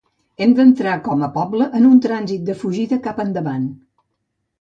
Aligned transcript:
Hem 0.43 0.53
entrat 0.61 1.03
com 1.07 1.19
a 1.27 1.29
poble 1.35 1.67
en 1.79 1.85
un 1.89 1.99
trànsit 2.05 2.47
de 2.47 2.55
fugida 2.63 2.99
cap 3.09 3.21
endavant. 3.25 3.69